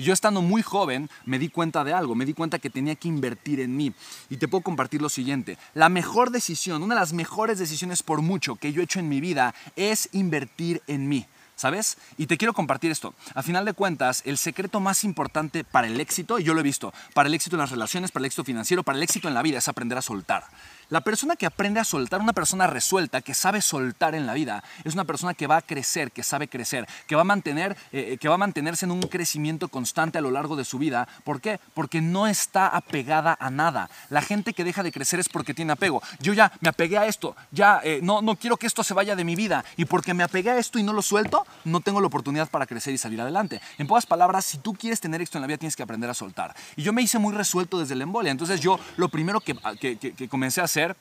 Y 0.00 0.02
yo 0.02 0.14
estando 0.14 0.40
muy 0.40 0.62
joven 0.62 1.10
me 1.26 1.38
di 1.38 1.50
cuenta 1.50 1.84
de 1.84 1.92
algo, 1.92 2.14
me 2.14 2.24
di 2.24 2.32
cuenta 2.32 2.58
que 2.58 2.70
tenía 2.70 2.94
que 2.94 3.06
invertir 3.06 3.60
en 3.60 3.76
mí. 3.76 3.92
Y 4.30 4.38
te 4.38 4.48
puedo 4.48 4.64
compartir 4.64 5.02
lo 5.02 5.10
siguiente, 5.10 5.58
la 5.74 5.90
mejor 5.90 6.30
decisión, 6.30 6.82
una 6.82 6.94
de 6.94 7.00
las 7.02 7.12
mejores 7.12 7.58
decisiones 7.58 8.02
por 8.02 8.22
mucho 8.22 8.56
que 8.56 8.72
yo 8.72 8.80
he 8.80 8.84
hecho 8.84 8.98
en 8.98 9.10
mi 9.10 9.20
vida 9.20 9.54
es 9.76 10.08
invertir 10.12 10.80
en 10.86 11.06
mí. 11.06 11.26
¿Sabes? 11.60 11.98
Y 12.16 12.26
te 12.26 12.38
quiero 12.38 12.54
compartir 12.54 12.90
esto. 12.90 13.12
A 13.34 13.42
final 13.42 13.66
de 13.66 13.74
cuentas, 13.74 14.22
el 14.24 14.38
secreto 14.38 14.80
más 14.80 15.04
importante 15.04 15.62
para 15.62 15.88
el 15.88 16.00
éxito, 16.00 16.38
y 16.38 16.42
yo 16.42 16.54
lo 16.54 16.60
he 16.60 16.62
visto, 16.62 16.94
para 17.12 17.28
el 17.28 17.34
éxito 17.34 17.56
en 17.56 17.60
las 17.60 17.70
relaciones, 17.70 18.12
para 18.12 18.22
el 18.22 18.28
éxito 18.28 18.44
financiero, 18.44 18.82
para 18.82 18.96
el 18.96 19.02
éxito 19.02 19.28
en 19.28 19.34
la 19.34 19.42
vida, 19.42 19.58
es 19.58 19.68
aprender 19.68 19.98
a 19.98 20.00
soltar. 20.00 20.44
La 20.88 21.02
persona 21.02 21.36
que 21.36 21.46
aprende 21.46 21.78
a 21.78 21.84
soltar, 21.84 22.20
una 22.20 22.32
persona 22.32 22.66
resuelta, 22.66 23.20
que 23.20 23.34
sabe 23.34 23.60
soltar 23.60 24.14
en 24.14 24.26
la 24.26 24.34
vida, 24.34 24.64
es 24.84 24.94
una 24.94 25.04
persona 25.04 25.34
que 25.34 25.46
va 25.46 25.58
a 25.58 25.62
crecer, 25.62 26.10
que 26.10 26.24
sabe 26.24 26.48
crecer, 26.48 26.88
que 27.06 27.14
va 27.14 27.20
a, 27.20 27.24
mantener, 27.24 27.76
eh, 27.92 28.16
que 28.18 28.28
va 28.28 28.34
a 28.34 28.38
mantenerse 28.38 28.86
en 28.86 28.90
un 28.90 29.02
crecimiento 29.02 29.68
constante 29.68 30.18
a 30.18 30.20
lo 30.20 30.32
largo 30.32 30.56
de 30.56 30.64
su 30.64 30.78
vida. 30.78 31.06
¿Por 31.22 31.40
qué? 31.40 31.60
Porque 31.74 32.00
no 32.00 32.26
está 32.26 32.66
apegada 32.66 33.36
a 33.38 33.50
nada. 33.50 33.88
La 34.08 34.20
gente 34.20 34.52
que 34.52 34.64
deja 34.64 34.82
de 34.82 34.90
crecer 34.90 35.20
es 35.20 35.28
porque 35.28 35.54
tiene 35.54 35.72
apego. 35.72 36.02
Yo 36.18 36.32
ya 36.32 36.50
me 36.60 36.70
apegué 36.70 36.98
a 36.98 37.06
esto, 37.06 37.36
ya 37.52 37.80
eh, 37.84 38.00
no, 38.02 38.20
no 38.20 38.34
quiero 38.34 38.56
que 38.56 38.66
esto 38.66 38.82
se 38.82 38.94
vaya 38.94 39.14
de 39.14 39.24
mi 39.24 39.36
vida. 39.36 39.64
Y 39.76 39.84
porque 39.84 40.12
me 40.12 40.24
apegué 40.24 40.50
a 40.50 40.58
esto 40.58 40.80
y 40.80 40.82
no 40.82 40.92
lo 40.92 41.02
suelto, 41.02 41.46
no 41.64 41.80
tengo 41.80 42.00
la 42.00 42.06
oportunidad 42.06 42.48
para 42.48 42.66
crecer 42.66 42.94
y 42.94 42.98
salir 42.98 43.20
adelante. 43.20 43.60
En 43.78 43.86
pocas 43.86 44.06
palabras, 44.06 44.44
si 44.44 44.58
tú 44.58 44.74
quieres 44.74 45.00
tener 45.00 45.20
éxito 45.20 45.38
en 45.38 45.42
la 45.42 45.46
vida, 45.46 45.58
tienes 45.58 45.76
que 45.76 45.82
aprender 45.82 46.10
a 46.10 46.14
soltar. 46.14 46.54
Y 46.76 46.82
yo 46.82 46.92
me 46.92 47.02
hice 47.02 47.18
muy 47.18 47.34
resuelto 47.34 47.78
desde 47.78 47.94
la 47.94 48.04
embolia. 48.04 48.30
Entonces 48.30 48.60
yo 48.60 48.78
lo 48.96 49.08
primero 49.08 49.40
que, 49.40 49.54
que, 49.96 50.28
comencé 50.28 50.60
a 50.60 50.64
hacer 50.64 50.96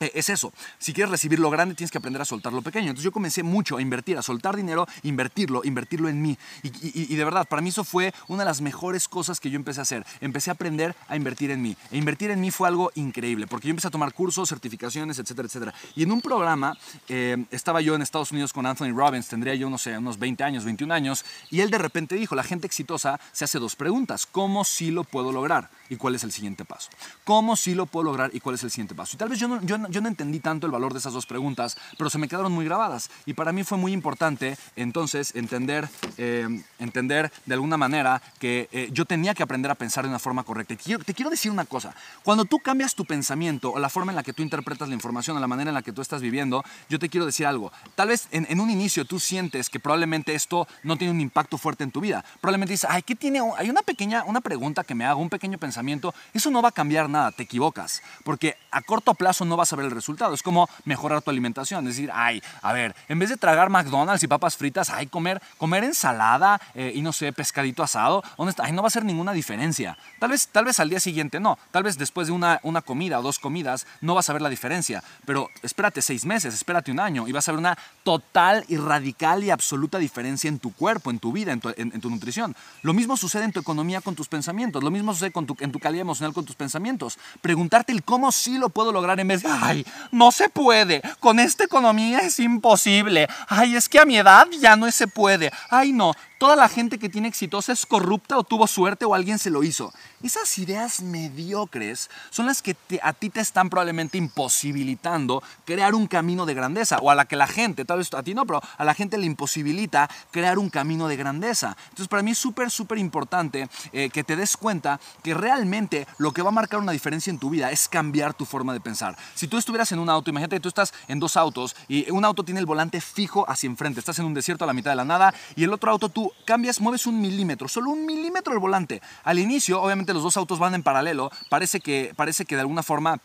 es 0.00 0.30
eso. 0.30 0.52
Si 0.78 0.94
quieres 0.94 1.10
recibir 1.10 1.38
lo 1.38 1.50
grande, 1.50 1.74
tienes 1.74 1.90
que 1.90 1.98
aprender 1.98 2.22
a 2.22 2.24
soltar 2.24 2.54
lo 2.54 2.62
pequeño. 2.62 2.88
Entonces 2.88 3.04
yo 3.04 3.12
comencé 3.12 3.42
mucho 3.42 3.76
a 3.76 3.82
invertir, 3.82 4.16
a 4.16 4.22
soltar 4.22 4.56
dinero, 4.56 4.86
invertirlo, 5.02 5.60
invertirlo 5.62 6.08
en 6.08 6.22
mí. 6.22 6.38
Y, 6.62 7.14
de 7.14 7.24
verdad, 7.24 7.46
para 7.46 7.60
mí 7.60 7.68
eso 7.68 7.84
fue 7.84 8.14
una 8.26 8.44
de 8.44 8.46
las 8.46 8.62
mejores 8.62 9.08
cosas 9.08 9.40
que 9.40 9.50
yo 9.50 9.56
empecé 9.56 9.80
a 9.80 9.82
hacer. 9.82 10.06
Empecé 10.22 10.50
a 10.50 10.54
aprender 10.54 10.96
a 11.06 11.16
invertir 11.16 11.50
en 11.50 11.60
mí. 11.60 11.76
E 11.90 11.98
invertir 11.98 12.30
en 12.30 12.40
mí 12.40 12.50
fue 12.50 12.66
algo 12.68 12.90
increíble, 12.94 13.46
porque 13.46 13.68
yo 13.68 13.72
empecé 13.72 13.88
a 13.88 13.90
tomar 13.90 14.14
cursos, 14.14 14.48
certificaciones, 14.48 15.18
etcétera, 15.18 15.46
etcétera. 15.46 15.74
Y 15.94 16.02
en 16.04 16.12
un 16.12 16.22
programa, 16.22 16.78
eh, 17.08 17.44
estaba 17.50 17.82
yo 17.82 17.94
en 17.94 18.00
Estados 18.00 18.32
Unidos 18.32 18.54
con 18.54 18.64
Anthony 18.64 18.92
Robbins, 18.94 19.28
tendría 19.28 19.54
yo, 19.54 19.68
no 19.68 19.76
sé, 19.76 19.98
unos 19.98 20.18
20 20.18 20.42
años, 20.44 20.64
21 20.64 20.94
años, 20.94 21.24
y 21.50 21.60
él 21.60 21.70
de 21.70 21.78
repente 21.78 22.14
dijo, 22.14 22.34
la 22.34 22.42
gente 22.42 22.66
exitosa 22.66 23.20
se 23.32 23.44
hace 23.44 23.58
dos 23.58 23.76
preguntas. 23.76 24.24
¿Cómo 24.24 24.64
sí 24.64 24.90
lo 24.90 25.04
puedo 25.04 25.30
lograr? 25.30 25.68
¿Y 25.90 25.96
cuál 25.96 26.14
es 26.14 26.24
el 26.24 26.32
siguiente 26.32 26.64
paso? 26.64 26.88
¿Cómo 27.24 27.56
sí 27.56 27.74
lo 27.74 27.84
puedo 27.84 28.04
lograr? 28.04 28.30
¿Y 28.32 28.40
cuál 28.40 28.54
es 28.54 28.62
el 28.62 28.70
siguiente 28.70 28.94
paso? 28.94 29.16
Y 29.16 29.18
tal 29.18 29.28
vez 29.28 29.38
yo 29.38 29.48
no, 29.48 29.60
yo, 29.62 29.76
yo 29.90 30.00
no 30.00 30.08
entendí 30.08 30.40
tanto 30.40 30.66
el 30.66 30.72
valor 30.72 30.92
de 30.92 30.98
esas 30.98 31.12
dos 31.12 31.26
preguntas, 31.26 31.76
pero 31.98 32.10
se 32.10 32.18
me 32.18 32.28
quedaron 32.28 32.52
muy 32.52 32.64
grabadas. 32.64 33.10
Y 33.26 33.34
para 33.34 33.52
mí 33.52 33.64
fue 33.64 33.78
muy 33.78 33.92
importante 33.92 34.56
entonces 34.76 35.34
entender, 35.34 35.88
eh, 36.16 36.62
entender 36.78 37.32
de 37.46 37.54
alguna 37.54 37.76
manera 37.76 38.22
que 38.38 38.68
eh, 38.72 38.88
yo 38.92 39.04
tenía 39.04 39.34
que 39.34 39.42
aprender 39.42 39.70
a 39.70 39.74
pensar 39.74 40.04
de 40.04 40.10
una 40.10 40.18
forma 40.18 40.42
correcta. 40.44 40.74
Y 40.74 40.76
te 40.76 41.14
quiero, 41.14 41.30
decir 41.30 41.50
una 41.50 41.64
cosa, 41.64 41.94
cuando 42.22 42.44
tú 42.44 42.58
cambias 42.58 42.94
tu 42.94 43.04
pensamiento 43.04 43.72
o 43.72 43.78
la 43.78 43.88
forma 43.88 44.12
en 44.12 44.16
la 44.16 44.22
que 44.22 44.32
tú 44.32 44.42
interpretas 44.42 44.88
la 44.88 44.94
información 44.94 45.36
o 45.36 45.40
la 45.40 45.46
manera 45.46 45.70
en 45.70 45.74
la 45.74 45.82
que 45.82 45.92
tú 45.92 46.02
estás 46.02 46.22
viviendo, 46.22 46.64
yo 46.88 46.98
te 46.98 47.08
quiero 47.08 47.26
decir 47.26 47.46
algo. 47.46 47.72
Tal 47.94 48.08
vez 48.08 48.28
en, 48.30 48.60
un 48.60 48.70
inicio 48.70 49.04
tú 49.04 49.20
sientes 49.20 49.70
que 49.70 49.80
probablemente 49.80 50.34
esto 50.34 50.66
no 50.82 50.96
tiene 50.96 51.12
un 51.12 51.20
impacto 51.20 51.58
fuerte 51.58 51.84
en 51.84 51.90
tu 51.90 52.00
vida. 52.00 52.24
Probablemente 52.40 52.72
dices, 52.72 52.90
ay, 52.90 53.02
¿qué 53.02 53.14
tiene? 53.14 53.40
Hay 53.56 53.70
una 53.70 53.82
pequeña, 53.82 54.24
una 54.24 54.40
pregunta 54.40 54.84
que 54.84 54.94
me 54.94 55.04
hago, 55.04 55.20
un 55.20 55.30
pequeño 55.30 55.58
pensamiento. 55.58 56.14
Eso 56.34 56.50
no 56.50 56.62
va 56.62 56.70
a 56.70 56.72
cambiar 56.72 57.08
nada, 57.08 57.32
te 57.32 57.42
equivocas. 57.42 58.02
Porque 58.24 58.56
a 58.70 58.82
corto 58.82 59.14
plazo 59.14 59.44
no 59.44 59.56
vas 59.56 59.72
a 59.72 59.76
el 59.84 59.90
resultado 59.90 60.34
es 60.34 60.42
como 60.42 60.68
mejorar 60.84 61.22
tu 61.22 61.30
alimentación. 61.30 61.84
Decir, 61.84 62.10
ay, 62.12 62.42
a 62.62 62.72
ver, 62.72 62.94
en 63.08 63.18
vez 63.18 63.28
de 63.30 63.36
tragar 63.36 63.70
McDonald's 63.70 64.22
y 64.22 64.28
papas 64.28 64.56
fritas, 64.56 64.90
ay, 64.90 65.06
comer, 65.06 65.40
comer 65.58 65.84
ensalada 65.84 66.60
eh, 66.74 66.92
y 66.94 67.02
no 67.02 67.12
sé, 67.12 67.32
pescadito 67.32 67.82
asado, 67.82 68.22
¿dónde 68.36 68.50
está? 68.50 68.64
Ay, 68.64 68.72
no 68.72 68.82
va 68.82 68.86
a 68.86 68.88
hacer 68.88 69.04
ninguna 69.04 69.32
diferencia. 69.32 69.96
Tal 70.18 70.30
vez, 70.30 70.48
tal 70.48 70.64
vez 70.64 70.80
al 70.80 70.90
día 70.90 71.00
siguiente 71.00 71.40
no. 71.40 71.58
Tal 71.70 71.82
vez 71.82 71.98
después 71.98 72.26
de 72.26 72.32
una, 72.32 72.60
una 72.62 72.82
comida 72.82 73.18
o 73.18 73.22
dos 73.22 73.38
comidas 73.38 73.86
no 74.00 74.14
vas 74.14 74.28
a 74.30 74.32
ver 74.32 74.42
la 74.42 74.48
diferencia. 74.48 75.02
Pero 75.24 75.48
espérate 75.62 76.02
seis 76.02 76.24
meses, 76.24 76.54
espérate 76.54 76.90
un 76.90 77.00
año 77.00 77.28
y 77.28 77.32
vas 77.32 77.48
a 77.48 77.52
ver 77.52 77.58
una 77.58 77.78
total 78.02 78.64
y 78.68 78.76
radical 78.76 79.44
y 79.44 79.50
absoluta 79.50 79.98
diferencia 79.98 80.48
en 80.48 80.58
tu 80.58 80.72
cuerpo, 80.72 81.10
en 81.10 81.18
tu 81.18 81.32
vida, 81.32 81.52
en 81.52 81.60
tu, 81.60 81.72
en, 81.76 82.00
tu 82.00 82.10
nutrición. 82.10 82.54
Lo 82.82 82.92
mismo 82.92 83.16
sucede 83.16 83.44
en 83.44 83.52
tu 83.52 83.60
economía 83.60 84.00
con 84.00 84.14
tus 84.14 84.28
pensamientos. 84.28 84.82
Lo 84.82 84.90
mismo 84.90 85.12
sucede 85.12 85.32
con 85.32 85.46
tu, 85.46 85.56
en 85.60 85.72
tu 85.72 85.78
calidad 85.78 86.02
emocional 86.02 86.32
con 86.32 86.44
tus 86.44 86.56
pensamientos. 86.56 87.18
Preguntarte 87.40 87.92
el 87.92 88.02
cómo 88.02 88.32
sí 88.32 88.58
lo 88.58 88.70
puedo 88.70 88.92
lograr 88.92 89.20
en 89.20 89.28
vez 89.28 89.42
de, 89.42 89.48
ay, 89.70 89.86
no 90.10 90.32
se 90.32 90.48
puede. 90.48 91.02
Con 91.20 91.38
esta 91.38 91.64
economía 91.64 92.18
es 92.20 92.38
imposible. 92.40 93.28
Ay, 93.48 93.76
es 93.76 93.88
que 93.88 93.98
a 93.98 94.04
mi 94.04 94.18
edad 94.18 94.46
ya 94.60 94.76
no 94.76 94.90
se 94.90 95.06
puede. 95.06 95.52
Ay, 95.68 95.92
no 95.92 96.12
toda 96.40 96.56
la 96.56 96.70
gente 96.70 96.98
que 96.98 97.10
tiene 97.10 97.28
exitosa 97.28 97.70
es 97.70 97.84
corrupta 97.84 98.38
o 98.38 98.44
tuvo 98.44 98.66
suerte 98.66 99.04
o 99.04 99.14
alguien 99.14 99.38
se 99.38 99.50
lo 99.50 99.62
hizo. 99.62 99.92
Esas 100.22 100.56
ideas 100.56 101.02
mediocres 101.02 102.08
son 102.30 102.46
las 102.46 102.62
que 102.62 102.74
a 103.02 103.12
ti 103.12 103.28
te 103.28 103.40
están 103.40 103.68
probablemente 103.68 104.16
imposibilitando 104.16 105.42
crear 105.66 105.94
un 105.94 106.06
camino 106.06 106.46
de 106.46 106.54
grandeza 106.54 106.96
o 106.96 107.10
a 107.10 107.14
la 107.14 107.26
que 107.26 107.36
la 107.36 107.46
gente, 107.46 107.84
tal 107.84 107.98
vez 107.98 108.14
a 108.14 108.22
ti 108.22 108.32
no, 108.32 108.46
pero 108.46 108.62
a 108.78 108.84
la 108.86 108.94
gente 108.94 109.18
le 109.18 109.26
imposibilita 109.26 110.08
crear 110.30 110.58
un 110.58 110.70
camino 110.70 111.08
de 111.08 111.16
grandeza. 111.16 111.76
Entonces 111.90 112.08
para 112.08 112.22
mí 112.22 112.30
es 112.30 112.38
súper, 112.38 112.70
súper 112.70 112.96
importante 112.96 113.68
eh, 113.92 114.08
que 114.08 114.24
te 114.24 114.34
des 114.34 114.56
cuenta 114.56 114.98
que 115.22 115.34
realmente 115.34 116.06
lo 116.16 116.32
que 116.32 116.40
va 116.40 116.48
a 116.48 116.52
marcar 116.52 116.80
una 116.80 116.92
diferencia 116.92 117.30
en 117.30 117.38
tu 117.38 117.50
vida 117.50 117.70
es 117.70 117.86
cambiar 117.86 118.32
tu 118.32 118.46
forma 118.46 118.72
de 118.72 118.80
pensar. 118.80 119.14
Si 119.34 119.46
tú 119.46 119.58
estuvieras 119.58 119.92
en 119.92 119.98
un 119.98 120.08
auto, 120.08 120.30
imagínate 120.30 120.56
que 120.56 120.60
tú 120.60 120.70
estás 120.70 120.94
en 121.06 121.20
dos 121.20 121.36
autos 121.36 121.76
y 121.86 122.10
un 122.10 122.24
auto 122.24 122.44
tiene 122.44 122.60
el 122.60 122.66
volante 122.66 123.02
fijo 123.02 123.44
hacia 123.46 123.66
enfrente, 123.66 124.00
estás 124.00 124.18
en 124.20 124.24
un 124.24 124.32
desierto 124.32 124.64
a 124.64 124.66
la 124.66 124.72
mitad 124.72 124.90
de 124.90 124.96
la 124.96 125.04
nada 125.04 125.34
y 125.54 125.64
el 125.64 125.72
otro 125.74 125.90
auto 125.90 126.08
tú 126.08 126.29
cambias, 126.44 126.80
mueves 126.80 127.06
un 127.06 127.20
milímetro, 127.20 127.68
solo 127.68 127.90
un 127.90 128.06
milímetro 128.06 128.52
el 128.52 128.58
volante. 128.58 129.00
Al 129.24 129.38
inicio, 129.38 129.80
obviamente 129.80 130.14
los 130.14 130.22
dos 130.22 130.36
autos 130.36 130.58
van 130.58 130.74
en 130.74 130.82
paralelo, 130.82 131.30
parece 131.48 131.80
que, 131.80 132.12
parece 132.16 132.44
que 132.44 132.56
de 132.56 132.62
alguna 132.62 132.82
forma 132.82 133.20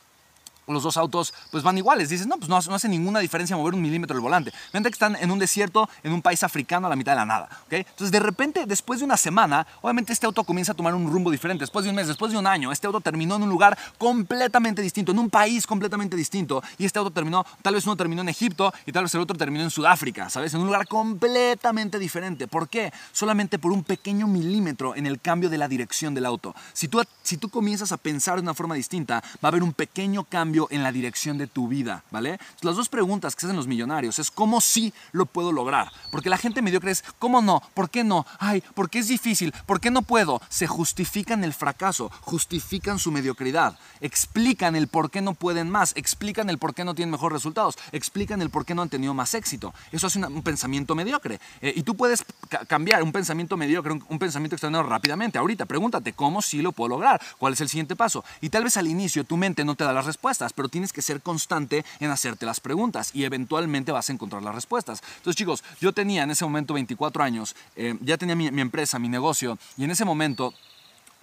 los 0.74 0.84
dos 0.84 0.98
autos 0.98 1.34
pues 1.52 1.64
van 1.64 1.78
iguales. 1.78 2.10
Dices, 2.10 2.28
no, 2.28 2.38
pues 2.38 2.50
no, 2.50 2.58
hace 2.58 2.90
ninguna 2.90 3.20
diferencia 3.20 3.56
mover 3.56 3.74
un 3.74 3.82
milímetro 3.82 4.16
el 4.16 4.22
volante. 4.22 4.52
Mientras 4.74 4.92
que 4.92 4.96
están 4.96 5.16
en 5.16 5.32
un 5.32 5.40
desierto, 5.40 5.90
en 6.04 6.12
un 6.12 6.22
país 6.22 6.44
africano 6.44 6.88
a 6.88 6.90
la 6.90 6.96
mitad 6.96 7.14
de 7.14 7.18
la 7.18 7.26
nada. 7.26 7.50
¿okay? 7.66 7.80
Entonces, 7.82 8.12
de 8.12 8.20
repente, 8.20 8.66
después 8.66 9.00
de 9.00 9.06
una 9.06 9.18
semana, 9.18 9.66
obviamente 9.82 10.14
este 10.14 10.26
auto 10.26 10.44
comienza 10.44 10.72
a 10.72 10.76
tomar 10.76 10.96
un 10.96 11.12
rumbo 11.12 11.32
diferente. 11.32 11.64
Después 11.64 11.86
de 11.86 11.90
un 11.90 11.96
mes, 11.96 12.08
después 12.08 12.32
de 12.32 12.38
un 12.38 12.48
año, 12.48 12.72
este 12.72 12.88
auto 12.88 13.02
terminó 13.02 13.36
en 13.36 13.44
un 13.44 13.50
lugar 13.50 13.78
completamente 13.98 14.82
distinto, 14.82 15.12
en 15.12 15.20
un 15.20 15.30
país 15.30 15.68
completamente 15.68 16.16
distinto. 16.16 16.64
Y 16.78 16.86
este 16.86 17.00
auto 17.00 17.12
terminó, 17.12 17.46
tal 17.62 17.76
vez 17.76 17.86
uno 17.86 17.96
terminó 17.96 18.22
en 18.22 18.30
Egipto 18.30 18.74
y 18.86 18.92
tal 18.92 19.04
vez 19.04 19.14
el 19.16 19.22
otro 19.22 19.38
terminó 19.38 19.64
en 19.64 19.72
Sudáfrica, 19.72 20.30
¿sabes? 20.30 20.54
En 20.54 20.62
un 20.62 20.68
lugar 20.68 20.88
completamente 20.88 22.00
diferente. 22.00 22.48
¿Por 22.48 22.70
qué? 22.70 22.92
Solamente 23.12 23.60
por 23.60 23.72
un 23.72 23.84
pequeño 23.84 24.28
milímetro 24.28 24.96
en 24.96 25.06
el 25.06 25.20
cambio 25.20 25.50
de 25.50 25.58
la 25.58 25.68
dirección 25.68 26.14
del 26.14 26.26
auto. 26.26 26.56
Si 26.74 26.88
tú, 26.88 27.02
si 27.24 27.38
tú 27.38 27.50
comienzas 27.50 27.92
a 27.92 27.98
pensar 27.98 28.36
de 28.36 28.42
una 28.42 28.54
forma 28.54 28.76
distinta, 28.76 29.22
va 29.44 29.48
a 29.48 29.48
haber 29.48 29.64
un 29.64 29.74
pequeño 29.74 30.24
cambio 30.24 30.55
cambio 30.56 30.68
en 30.70 30.84
la 30.84 30.92
dirección 30.92 31.38
de 31.38 31.48
tu 31.48 31.68
vida, 31.68 32.04
¿vale? 32.12 32.40
Las 32.62 32.76
dos 32.76 32.88
preguntas 32.88 33.36
que 33.36 33.46
hacen 33.46 33.58
los 33.58 33.68
millonarios 33.68 34.20
es 34.20 34.32
cómo 34.32 34.62
sí 34.62 34.94
lo 35.12 35.26
puedo 35.26 35.52
lograr. 35.52 35.92
Porque 36.12 36.30
la 36.30 36.38
gente 36.38 36.62
mediocre 36.62 36.92
es, 36.92 37.04
¿cómo 37.20 37.42
no? 37.42 37.62
¿Por 37.74 37.90
qué 37.90 38.04
no? 38.04 38.26
Ay, 38.40 38.62
¿por 38.74 38.90
qué 38.90 39.00
es 39.00 39.08
difícil? 39.08 39.52
¿Por 39.66 39.80
qué 39.80 39.92
no 39.92 40.02
puedo? 40.04 40.40
Se 40.50 40.68
justifican 40.68 41.44
el 41.44 41.54
fracaso, 41.54 42.12
justifican 42.22 43.00
su 43.00 43.12
mediocridad, 43.12 43.78
explican 44.02 44.76
el 44.76 44.88
por 44.88 45.10
qué 45.10 45.22
no 45.22 45.34
pueden 45.34 45.70
más, 45.70 45.94
explican 45.96 46.50
el 46.50 46.58
por 46.58 46.74
qué 46.74 46.86
no 46.86 46.96
tienen 46.96 47.12
mejores 47.12 47.34
resultados, 47.34 47.76
explican 47.92 48.42
el 48.42 48.50
por 48.50 48.66
qué 48.66 48.76
no 48.76 48.84
han 48.84 48.90
tenido 48.90 49.14
más 49.14 49.34
éxito. 49.34 49.74
Eso 49.92 50.08
hace 50.08 50.20
un 50.20 50.44
pensamiento 50.44 50.96
mediocre. 50.96 51.40
Eh, 51.62 51.74
y 51.76 51.84
tú 51.84 51.96
puedes 51.96 52.24
cambiar 52.68 53.04
un 53.04 53.12
pensamiento 53.12 53.58
mediocre, 53.58 53.92
un, 53.92 54.06
un 54.08 54.20
pensamiento 54.20 54.56
extraordinario 54.56 54.90
rápidamente. 54.90 55.38
Ahorita, 55.38 55.66
pregúntate, 55.66 56.14
¿cómo 56.14 56.42
sí 56.42 56.62
lo 56.62 56.72
puedo 56.72 56.90
lograr? 56.90 57.20
¿Cuál 57.40 57.54
es 57.54 57.62
el 57.62 57.68
siguiente 57.70 57.96
paso? 57.96 58.24
Y 58.42 58.50
tal 58.50 58.64
vez 58.64 58.78
al 58.78 58.88
inicio 58.88 59.24
tu 59.24 59.38
mente 59.38 59.66
no 59.66 59.76
te 59.76 59.84
da 59.84 59.92
las 59.92 60.06
respuestas, 60.06 60.45
pero 60.54 60.70
tienes 60.70 60.94
que 60.94 61.02
ser 61.02 61.22
constante 61.22 61.86
en 62.00 62.12
hacerte 62.12 62.46
las 62.46 62.60
preguntas 62.60 63.12
y 63.14 63.24
eventualmente 63.24 63.92
vas 63.92 64.10
a 64.10 64.14
encontrar 64.14 64.44
las 64.44 64.56
respuestas. 64.56 65.02
Entonces, 65.18 65.36
chicos, 65.36 65.64
yo 65.80 65.94
tenía 65.94 66.24
en 66.24 66.32
ese 66.32 66.46
momento 66.46 66.74
24 66.74 67.24
años, 67.24 67.56
eh, 67.76 67.96
ya 68.02 68.18
tenía 68.18 68.36
mi, 68.36 68.52
mi 68.52 68.62
empresa, 68.62 69.00
mi 69.00 69.10
negocio, 69.10 69.58
y 69.78 69.84
en 69.84 69.92
ese 69.92 70.06
momento 70.06 70.54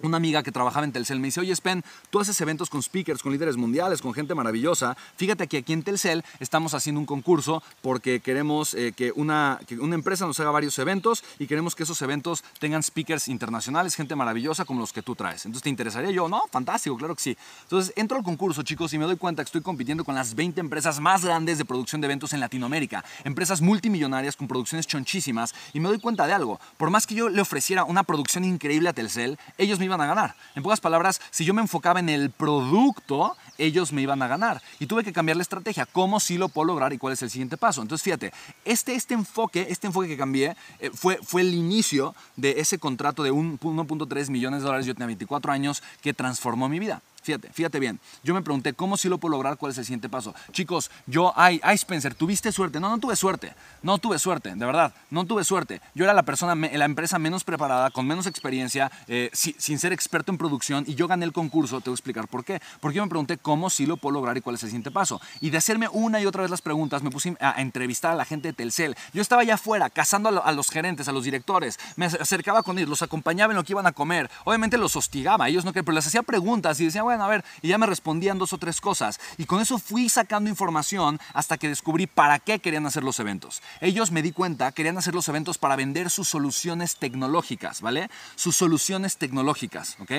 una 0.03 0.17
amiga 0.17 0.43
que 0.43 0.51
trabajaba 0.51 0.85
en 0.85 0.91
Telcel 0.91 1.19
me 1.19 1.27
dice, 1.27 1.39
oye 1.39 1.55
Spen, 1.55 1.83
tú 2.09 2.19
haces 2.19 2.39
eventos 2.41 2.69
con 2.69 2.83
speakers, 2.83 3.23
con 3.23 3.31
líderes 3.31 3.57
mundiales, 3.57 4.01
con 4.01 4.13
gente 4.13 4.35
maravillosa. 4.35 4.95
Fíjate 5.15 5.47
que 5.47 5.57
aquí 5.57 5.73
en 5.73 5.83
Telcel 5.83 6.23
estamos 6.39 6.73
haciendo 6.73 6.99
un 6.99 7.05
concurso 7.05 7.63
porque 7.81 8.19
queremos 8.19 8.73
eh, 8.73 8.93
que, 8.95 9.11
una, 9.15 9.59
que 9.65 9.79
una 9.79 9.95
empresa 9.95 10.25
nos 10.25 10.39
haga 10.39 10.51
varios 10.51 10.77
eventos 10.77 11.23
y 11.39 11.47
queremos 11.47 11.75
que 11.75 11.83
esos 11.83 12.01
eventos 12.01 12.43
tengan 12.59 12.83
speakers 12.83 13.27
internacionales, 13.27 13.95
gente 13.95 14.15
maravillosa 14.15 14.65
como 14.65 14.81
los 14.81 14.93
que 14.93 15.01
tú 15.01 15.15
traes. 15.15 15.45
Entonces, 15.45 15.63
¿te 15.63 15.69
interesaría 15.69 16.11
yo? 16.11 16.27
No, 16.27 16.43
fantástico, 16.51 16.97
claro 16.97 17.15
que 17.15 17.21
sí. 17.21 17.37
Entonces, 17.63 17.93
entro 17.95 18.17
al 18.17 18.23
concurso, 18.23 18.63
chicos, 18.63 18.93
y 18.93 18.97
me 18.97 19.05
doy 19.05 19.15
cuenta 19.15 19.43
que 19.43 19.47
estoy 19.47 19.61
compitiendo 19.61 20.03
con 20.03 20.15
las 20.15 20.35
20 20.35 20.59
empresas 20.59 20.99
más 20.99 21.23
grandes 21.23 21.57
de 21.57 21.65
producción 21.65 22.01
de 22.01 22.05
eventos 22.05 22.33
en 22.33 22.39
Latinoamérica. 22.39 23.03
Empresas 23.23 23.61
multimillonarias 23.61 24.35
con 24.35 24.47
producciones 24.47 24.85
chonchísimas. 24.85 25.53
Y 25.73 25.79
me 25.79 25.87
doy 25.89 25.99
cuenta 25.99 26.27
de 26.27 26.33
algo. 26.33 26.59
Por 26.77 26.89
más 26.89 27.07
que 27.07 27.15
yo 27.15 27.29
le 27.29 27.41
ofreciera 27.41 27.83
una 27.85 28.03
producción 28.03 28.43
increíble 28.43 28.89
a 28.89 28.93
Telcel, 28.93 29.39
ellos 29.57 29.79
me 29.79 29.85
iban 29.85 29.92
a 30.01 30.05
ganar. 30.05 30.35
En 30.55 30.63
pocas 30.63 30.79
palabras, 30.79 31.21
si 31.31 31.45
yo 31.45 31.53
me 31.53 31.61
enfocaba 31.61 31.99
en 31.99 32.09
el 32.09 32.29
producto, 32.31 33.35
ellos 33.57 33.91
me 33.91 34.01
iban 34.01 34.21
a 34.21 34.27
ganar. 34.27 34.61
Y 34.79 34.87
tuve 34.87 35.03
que 35.03 35.13
cambiar 35.13 35.37
la 35.37 35.43
estrategia. 35.43 35.85
¿Cómo 35.85 36.19
sí 36.19 36.37
lo 36.37 36.49
puedo 36.49 36.65
lograr 36.65 36.93
y 36.93 36.97
cuál 36.97 37.13
es 37.13 37.21
el 37.21 37.29
siguiente 37.29 37.57
paso? 37.57 37.81
Entonces, 37.81 38.03
fíjate, 38.03 38.33
este, 38.65 38.95
este 38.95 39.13
enfoque, 39.13 39.67
este 39.69 39.87
enfoque 39.87 40.07
que 40.07 40.17
cambié 40.17 40.55
eh, 40.79 40.91
fue, 40.93 41.19
fue 41.23 41.41
el 41.41 41.53
inicio 41.53 42.15
de 42.35 42.59
ese 42.59 42.79
contrato 42.79 43.23
de 43.23 43.31
1.3 43.31 44.29
millones 44.29 44.61
de 44.61 44.65
dólares. 44.65 44.85
Yo 44.85 44.93
tenía 44.93 45.07
24 45.07 45.51
años 45.51 45.83
que 46.01 46.13
transformó 46.13 46.69
mi 46.69 46.79
vida. 46.79 47.01
Fíjate, 47.23 47.49
fíjate 47.51 47.79
bien. 47.79 47.99
Yo 48.23 48.33
me 48.33 48.41
pregunté, 48.41 48.73
¿cómo 48.73 48.97
sí 48.97 49.07
lo 49.07 49.17
puedo 49.17 49.31
lograr? 49.31 49.57
¿Cuál 49.57 49.71
es 49.71 49.77
el 49.77 49.85
siguiente 49.85 50.09
paso? 50.09 50.35
Chicos, 50.51 50.91
yo, 51.07 51.33
ay, 51.37 51.59
ay, 51.63 51.75
Spencer, 51.75 52.13
¿tuviste 52.13 52.51
suerte? 52.51 52.79
No, 52.81 52.89
no 52.89 52.99
tuve 52.99 53.15
suerte. 53.15 53.53
No 53.81 53.97
tuve 53.97 54.19
suerte, 54.19 54.53
de 54.53 54.65
verdad. 54.65 54.93
No 55.09 55.25
tuve 55.25 55.43
suerte. 55.43 55.81
Yo 55.95 56.03
era 56.03 56.13
la 56.13 56.23
persona, 56.23 56.53
la 56.55 56.85
empresa 56.85 57.17
menos 57.19 57.43
preparada, 57.43 57.91
con 57.91 58.05
menos 58.05 58.27
experiencia, 58.27 58.91
eh, 59.07 59.29
sin 59.33 59.79
ser 59.79 59.93
experto 59.93 60.31
en 60.31 60.37
producción, 60.37 60.83
y 60.85 60.95
yo 60.95 61.07
gané 61.07 61.25
el 61.25 61.31
concurso. 61.31 61.79
Te 61.79 61.89
voy 61.89 61.93
a 61.93 61.95
explicar 61.95 62.27
por 62.27 62.43
qué. 62.43 62.61
Porque 62.81 62.97
yo 62.97 63.03
me 63.03 63.09
pregunté, 63.09 63.37
¿cómo 63.37 63.69
sí 63.69 63.85
lo 63.85 63.95
puedo 63.95 64.15
lograr 64.15 64.35
y 64.35 64.41
cuál 64.41 64.55
es 64.55 64.63
el 64.63 64.69
siguiente 64.69 64.91
paso? 64.91 65.21
Y 65.39 65.49
de 65.49 65.57
hacerme 65.57 65.87
una 65.89 66.19
y 66.19 66.25
otra 66.25 66.41
vez 66.41 66.51
las 66.51 66.61
preguntas, 66.61 67.03
me 67.03 67.09
puse 67.09 67.37
a, 67.39 67.61
entrevistar 67.61 68.11
a 68.11 68.15
la 68.15 68.25
gente 68.25 68.49
de 68.49 68.53
Telcel. 68.53 68.97
Yo 69.13 69.21
estaba 69.21 69.43
allá 69.43 69.55
afuera, 69.55 69.89
cazando 69.89 70.29
a, 70.43 70.51
los 70.51 70.69
gerentes, 70.69 71.07
a 71.07 71.13
los 71.13 71.23
directores. 71.23 71.79
Me 71.95 72.05
acercaba 72.05 72.63
con 72.63 72.77
ellos, 72.77 72.89
los 72.89 73.01
acompañaba 73.01 73.53
en 73.53 73.57
lo 73.57 73.63
que 73.63 73.73
iban 73.73 73.87
a 73.87 73.93
comer. 73.93 74.29
Obviamente 74.43 74.77
los 74.77 74.95
hostigaba, 74.95 75.47
ellos 75.47 75.63
no 75.63 75.71
querían, 75.71 75.85
pero 75.85 75.95
les 75.95 76.07
hacía 76.07 76.23
preguntas 76.23 76.79
y 76.79 76.85
decía, 76.85 77.03
bueno, 77.03 77.12
a 77.21 77.27
ver, 77.27 77.43
y 77.61 77.69
ya 77.69 77.77
me 77.77 77.85
respondían 77.85 78.37
dos 78.37 78.53
o 78.53 78.57
tres 78.57 78.81
cosas. 78.81 79.19
Y 79.37 79.45
con 79.45 79.61
eso 79.61 79.77
fui 79.77 80.09
sacando 80.09 80.49
información 80.49 81.19
hasta 81.33 81.57
que 81.57 81.69
descubrí 81.69 82.07
para 82.07 82.39
qué 82.39 82.59
querían 82.59 82.85
hacer 82.85 83.03
los 83.03 83.19
eventos. 83.19 83.61
Ellos 83.81 84.11
me 84.11 84.21
di 84.21 84.31
cuenta, 84.31 84.71
querían 84.71 84.97
hacer 84.97 85.13
los 85.13 85.27
eventos 85.27 85.57
para 85.57 85.75
vender 85.75 86.09
sus 86.09 86.27
soluciones 86.27 86.97
tecnológicas, 86.97 87.81
¿vale? 87.81 88.09
Sus 88.35 88.55
soluciones 88.55 89.17
tecnológicas, 89.17 89.97
¿ok? 89.99 90.11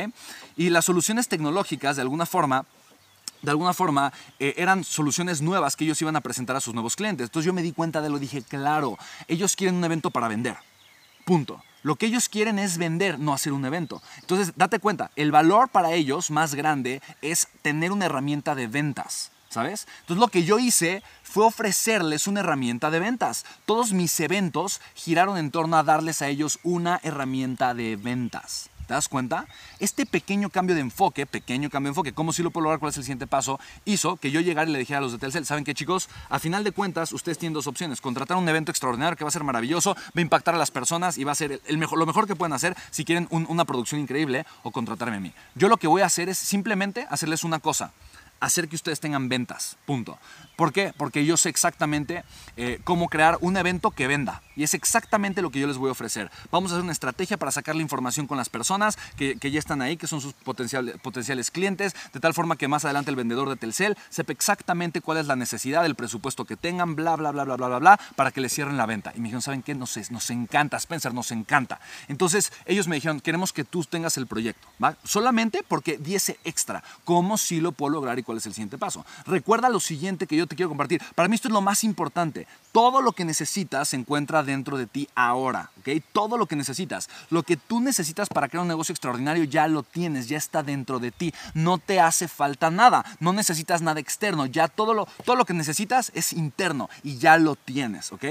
Y 0.56 0.70
las 0.70 0.84
soluciones 0.84 1.28
tecnológicas, 1.28 1.96
de 1.96 2.02
alguna 2.02 2.26
forma, 2.26 2.66
de 3.42 3.50
alguna 3.50 3.74
forma 3.74 4.12
eh, 4.38 4.54
eran 4.56 4.84
soluciones 4.84 5.42
nuevas 5.42 5.76
que 5.76 5.84
ellos 5.84 6.00
iban 6.00 6.16
a 6.16 6.20
presentar 6.20 6.56
a 6.56 6.60
sus 6.60 6.74
nuevos 6.74 6.96
clientes. 6.96 7.26
Entonces 7.26 7.46
yo 7.46 7.52
me 7.52 7.62
di 7.62 7.72
cuenta 7.72 8.00
de 8.00 8.08
lo, 8.08 8.18
dije, 8.18 8.42
claro, 8.42 8.98
ellos 9.28 9.54
quieren 9.56 9.76
un 9.76 9.84
evento 9.84 10.10
para 10.10 10.28
vender. 10.28 10.56
Punto. 11.24 11.62
Lo 11.84 11.96
que 11.96 12.06
ellos 12.06 12.30
quieren 12.30 12.58
es 12.58 12.78
vender, 12.78 13.18
no 13.18 13.34
hacer 13.34 13.52
un 13.52 13.66
evento. 13.66 14.02
Entonces, 14.20 14.54
date 14.56 14.78
cuenta, 14.78 15.10
el 15.16 15.30
valor 15.30 15.68
para 15.68 15.92
ellos 15.92 16.30
más 16.30 16.54
grande 16.54 17.02
es 17.20 17.46
tener 17.60 17.92
una 17.92 18.06
herramienta 18.06 18.54
de 18.54 18.66
ventas. 18.66 19.30
¿Sabes? 19.50 19.86
Entonces 20.00 20.20
lo 20.20 20.26
que 20.26 20.42
yo 20.42 20.58
hice 20.58 21.04
fue 21.22 21.46
ofrecerles 21.46 22.26
una 22.26 22.40
herramienta 22.40 22.90
de 22.90 22.98
ventas. 22.98 23.44
Todos 23.66 23.92
mis 23.92 24.18
eventos 24.18 24.80
giraron 24.96 25.36
en 25.36 25.52
torno 25.52 25.76
a 25.76 25.84
darles 25.84 26.22
a 26.22 26.28
ellos 26.28 26.58
una 26.64 26.98
herramienta 27.04 27.72
de 27.72 27.94
ventas. 27.94 28.68
¿Te 28.86 28.94
das 28.94 29.08
cuenta? 29.08 29.46
Este 29.78 30.04
pequeño 30.04 30.50
cambio 30.50 30.74
de 30.74 30.82
enfoque, 30.82 31.26
pequeño 31.26 31.70
cambio 31.70 31.88
de 31.88 31.90
enfoque, 31.92 32.12
cómo 32.12 32.32
si 32.32 32.42
lo 32.42 32.50
puedo 32.50 32.64
lograr, 32.64 32.80
cuál 32.80 32.90
es 32.90 32.98
el 32.98 33.04
siguiente 33.04 33.26
paso, 33.26 33.58
hizo 33.84 34.16
que 34.16 34.30
yo 34.30 34.40
llegara 34.40 34.68
y 34.68 34.72
le 34.72 34.78
dijera 34.78 34.98
a 34.98 35.02
los 35.02 35.12
de 35.12 35.18
Telcel, 35.18 35.46
¿saben 35.46 35.64
qué 35.64 35.74
chicos? 35.74 36.08
A 36.28 36.38
final 36.38 36.64
de 36.64 36.72
cuentas, 36.72 37.12
ustedes 37.12 37.38
tienen 37.38 37.54
dos 37.54 37.66
opciones. 37.66 38.00
Contratar 38.00 38.36
un 38.36 38.48
evento 38.48 38.70
extraordinario 38.70 39.16
que 39.16 39.24
va 39.24 39.28
a 39.28 39.32
ser 39.32 39.44
maravilloso, 39.44 39.94
va 39.94 40.12
a 40.16 40.20
impactar 40.20 40.54
a 40.54 40.58
las 40.58 40.70
personas 40.70 41.16
y 41.16 41.24
va 41.24 41.32
a 41.32 41.34
ser 41.34 41.62
el 41.66 41.78
mejor, 41.78 41.98
lo 41.98 42.06
mejor 42.06 42.26
que 42.26 42.36
pueden 42.36 42.52
hacer 42.52 42.76
si 42.90 43.04
quieren 43.04 43.26
una 43.30 43.64
producción 43.64 44.00
increíble 44.00 44.44
o 44.62 44.70
contratarme 44.70 45.16
a 45.16 45.20
mí. 45.20 45.32
Yo 45.54 45.68
lo 45.68 45.78
que 45.78 45.86
voy 45.86 46.02
a 46.02 46.06
hacer 46.06 46.28
es 46.28 46.38
simplemente 46.38 47.06
hacerles 47.10 47.44
una 47.44 47.60
cosa 47.60 47.92
hacer 48.44 48.68
que 48.68 48.76
ustedes 48.76 49.00
tengan 49.00 49.28
ventas. 49.28 49.76
Punto. 49.86 50.18
¿Por 50.56 50.72
qué? 50.72 50.92
Porque 50.96 51.24
yo 51.24 51.36
sé 51.36 51.48
exactamente 51.48 52.24
eh, 52.56 52.80
cómo 52.84 53.08
crear 53.08 53.38
un 53.40 53.56
evento 53.56 53.90
que 53.90 54.06
venda. 54.06 54.42
Y 54.54 54.62
es 54.62 54.74
exactamente 54.74 55.42
lo 55.42 55.50
que 55.50 55.58
yo 55.58 55.66
les 55.66 55.78
voy 55.78 55.88
a 55.88 55.92
ofrecer. 55.92 56.30
Vamos 56.52 56.70
a 56.70 56.74
hacer 56.74 56.84
una 56.84 56.92
estrategia 56.92 57.36
para 57.36 57.50
sacar 57.50 57.74
la 57.74 57.82
información 57.82 58.28
con 58.28 58.36
las 58.36 58.48
personas 58.48 58.96
que, 59.16 59.36
ya 59.36 59.58
están 59.58 59.82
ahí, 59.82 59.96
que 59.96 60.06
son 60.06 60.20
sus 60.20 60.32
potenciales, 60.32 60.96
potenciales 61.00 61.50
clientes, 61.50 61.94
de 62.12 62.20
tal 62.20 62.34
forma 62.34 62.56
que 62.56 62.68
más 62.68 62.84
adelante 62.84 63.10
el 63.10 63.16
vendedor 63.16 63.48
de 63.48 63.56
Telcel 63.56 63.96
sepa 64.10 64.32
exactamente 64.32 65.00
cuál 65.00 65.18
es 65.18 65.26
la 65.26 65.34
necesidad, 65.34 65.84
el 65.86 65.96
presupuesto 65.96 66.44
que 66.44 66.56
tengan, 66.56 66.94
bla, 66.94 67.16
bla, 67.16 67.32
bla, 67.32 67.44
bla, 67.44 67.56
bla, 67.56 67.66
bla, 67.66 67.78
bla, 67.78 68.00
para 68.14 68.30
que 68.30 68.40
les 68.40 68.52
cierren 68.52 68.76
la 68.76 68.86
venta. 68.86 69.12
Y 69.16 69.18
me 69.18 69.24
dijeron, 69.24 69.42
¿saben 69.42 69.62
qué? 69.62 69.74
Nos, 69.74 69.98
nos 70.10 70.30
encanta, 70.30 70.76
Spencer, 70.76 71.12
nos 71.12 71.32
encanta. 71.32 71.80
Entonces 72.06 72.52
ellos 72.66 72.86
me 72.86 72.94
dijeron, 72.94 73.20
queremos 73.20 73.52
que 73.52 73.64
tú 73.64 73.82
tengas 73.84 74.16
el 74.18 74.28
proyecto, 74.28 74.68
¿va? 74.82 74.96
Solamente 75.02 75.64
porque 75.66 75.98
diese 75.98 76.38
extra. 76.44 76.84
¿Cómo 77.04 77.38
sí 77.38 77.60
lo 77.60 77.72
puedo 77.72 77.94
lograr 77.94 78.18
y 78.18 78.22
es 78.38 78.46
el 78.46 78.54
siguiente 78.54 78.78
paso? 78.78 79.04
Recuerda 79.26 79.68
lo 79.68 79.80
siguiente 79.80 80.26
que 80.26 80.36
yo 80.36 80.46
te 80.46 80.56
quiero 80.56 80.68
compartir. 80.68 81.02
Para 81.14 81.28
mí 81.28 81.34
esto 81.34 81.48
es 81.48 81.54
lo 81.54 81.60
más 81.60 81.84
importante. 81.84 82.46
Todo 82.72 83.02
lo 83.02 83.12
que 83.12 83.24
necesitas 83.24 83.88
se 83.88 83.96
encuentra 83.96 84.42
dentro 84.42 84.76
de 84.76 84.86
ti 84.86 85.08
ahora, 85.14 85.70
¿ok? 85.80 86.02
Todo 86.12 86.36
lo 86.36 86.46
que 86.46 86.56
necesitas. 86.56 87.08
Lo 87.30 87.42
que 87.42 87.56
tú 87.56 87.80
necesitas 87.80 88.28
para 88.28 88.48
crear 88.48 88.62
un 88.62 88.68
negocio 88.68 88.92
extraordinario 88.92 89.44
ya 89.44 89.68
lo 89.68 89.82
tienes, 89.82 90.28
ya 90.28 90.36
está 90.36 90.62
dentro 90.62 90.98
de 90.98 91.10
ti. 91.10 91.32
No 91.54 91.78
te 91.78 92.00
hace 92.00 92.28
falta 92.28 92.70
nada. 92.70 93.04
No 93.20 93.32
necesitas 93.32 93.82
nada 93.82 94.00
externo. 94.00 94.46
Ya 94.46 94.68
todo 94.68 94.94
lo, 94.94 95.06
todo 95.24 95.36
lo 95.36 95.44
que 95.44 95.54
necesitas 95.54 96.10
es 96.14 96.32
interno 96.32 96.88
y 97.02 97.18
ya 97.18 97.38
lo 97.38 97.56
tienes, 97.56 98.12
¿ok? 98.12 98.24